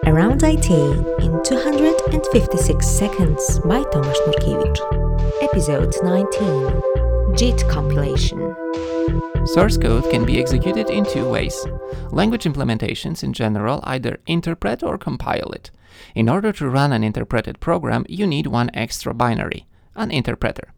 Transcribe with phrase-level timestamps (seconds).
[0.00, 4.80] Around IT in 256 Seconds by Tomasz Nurkiewicz.
[5.42, 8.56] Episode 19 JIT Compilation.
[9.44, 11.66] Source code can be executed in two ways.
[12.10, 15.70] Language implementations in general either interpret or compile it.
[16.14, 20.72] In order to run an interpreted program, you need one extra binary, an interpreter.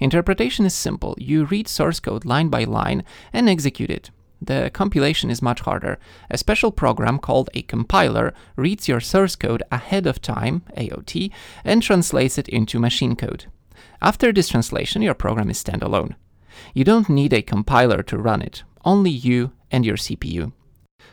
[0.00, 1.14] Interpretation is simple.
[1.18, 4.10] You read source code line by line and execute it.
[4.46, 5.98] The compilation is much harder.
[6.30, 11.30] A special program called a compiler reads your source code ahead of time, AOT,
[11.64, 13.46] and translates it into machine code.
[14.00, 16.14] After this translation, your program is standalone.
[16.74, 20.52] You don't need a compiler to run it, only you and your CPU.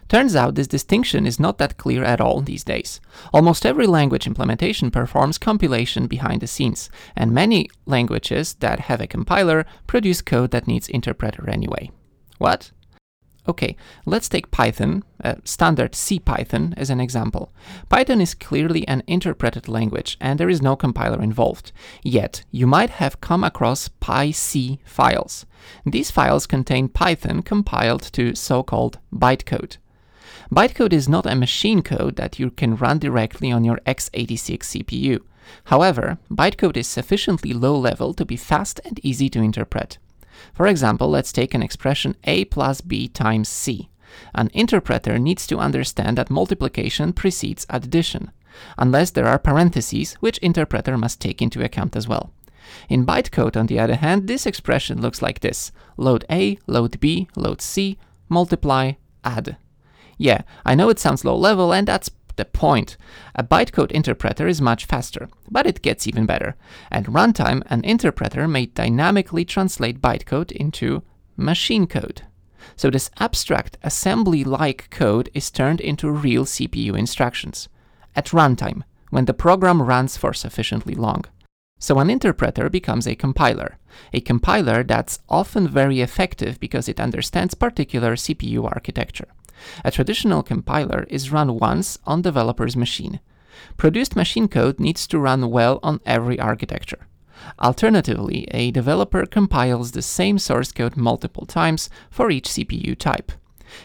[0.08, 3.02] Turns out this distinction is not that clear at all these days.
[3.34, 9.08] Almost every language implementation performs compilation behind the scenes, and many languages that have a
[9.08, 11.90] compiler produce code that needs interpreter anyway.
[12.38, 12.72] What?
[13.48, 13.76] Okay,
[14.06, 17.52] let's take Python, uh, standard Python, as an example.
[17.90, 21.74] Python is clearly an interpreted language and there is no compiler involved.
[22.04, 25.46] Yet, you might have come across PyC files.
[25.86, 29.78] These files contain Python compiled to so called bytecode.
[30.52, 35.20] Bytecode is not a machine code that you can run directly on your x86 CPU.
[35.66, 39.98] However, bytecode is sufficiently low level to be fast and easy to interpret.
[40.54, 43.90] For example, let's take an expression a plus b times c.
[44.36, 48.32] An interpreter needs to understand that multiplication precedes addition,
[48.78, 52.32] unless there are parentheses, which interpreter must take into account as well.
[52.90, 55.72] In bytecode, on the other hand, this expression looks like this.
[55.98, 57.98] Load A, load B, load C,
[58.30, 59.58] multiply, add.
[60.18, 62.98] Yeah, I know it sounds low level, and that's the point.
[63.36, 66.56] A bytecode interpreter is much faster, but it gets even better.
[66.92, 71.04] At runtime, an interpreter may dynamically translate bytecode into
[71.38, 72.24] machine code.
[72.76, 77.70] So this abstract assembly-like code is turned into real CPU instructions.
[78.16, 81.26] At runtime, when the program runs for sufficiently long.
[81.80, 83.78] So an interpreter becomes a compiler.
[84.14, 89.28] A compiler that's often very effective because it understands particular CPU architecture.
[89.84, 93.20] A traditional compiler is run once on developer's machine.
[93.78, 97.08] Produced machine code needs to run well on every architecture.
[97.60, 103.32] Alternatively, a developer compiles the same source code multiple times for each CPU type.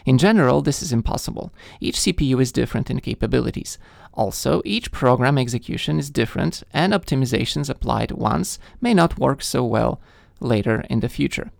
[0.05, 1.51] In general, this is impossible.
[1.79, 3.77] Each CPU is different in capabilities.
[4.13, 9.99] Also, each program execution is different, and optimizations applied once may not work so well
[10.39, 11.51] later in the future.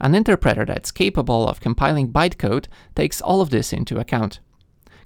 [0.00, 4.40] An interpreter that's capable of compiling bytecode takes all of this into account.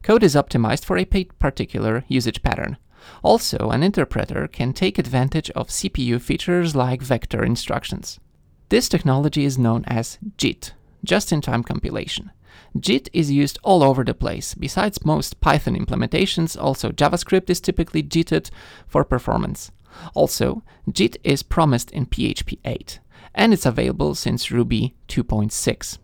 [0.02, 2.76] Code is optimized for a particular usage pattern.
[3.22, 8.20] Also, an interpreter can take advantage of CPU features like vector instructions.
[8.68, 12.30] This technology is known as JIT, just-in-time compilation.
[12.78, 14.54] JIT is used all over the place.
[14.54, 18.50] Besides most Python implementations, also JavaScript is typically JITed
[18.86, 19.72] for performance.
[20.14, 23.00] Also, JIT is promised in PHP 8
[23.34, 25.98] and it's available since Ruby 2.6.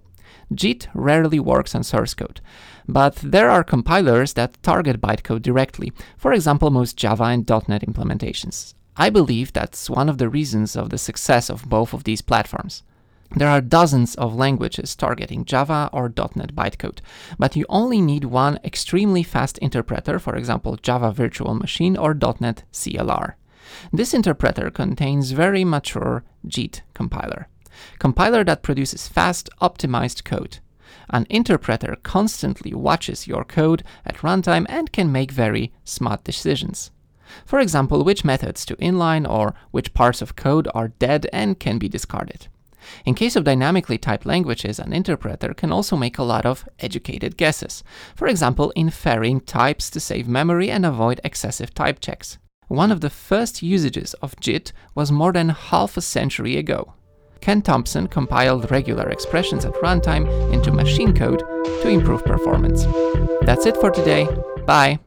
[0.53, 2.41] JIT rarely works on source code,
[2.89, 8.75] but there are compilers that target bytecode directly, for example, most Java and .NET implementations.
[8.97, 12.83] I believe that's one of the reasons of the success of both of these platforms.
[13.37, 16.99] There are dozens of languages targeting Java or .NET bytecode,
[17.39, 22.65] but you only need one extremely fast interpreter, for example Java Virtual Machine or .NET
[22.73, 23.35] CLR.
[23.93, 27.49] This interpreter contains very mature JIT compiler,
[27.99, 30.59] compiler that produces fast, optimized code.
[31.09, 36.91] An interpreter constantly watches your code at runtime and can make very smart decisions.
[37.45, 41.79] For example, which methods to inline or which parts of code are dead and can
[41.79, 42.49] be discarded.
[43.05, 47.37] In case of dynamically typed languages, an interpreter can also make a lot of educated
[47.37, 47.85] guesses.
[48.17, 52.39] For example, inferring types to save memory and avoid excessive type checks.
[52.71, 56.95] One of the first usages of JIT was more than half a century ago.
[57.41, 62.85] Ken Thompson compiled regular expressions at runtime into machine code to improve performance.
[63.43, 64.29] That's it for today.
[64.67, 65.01] Bye!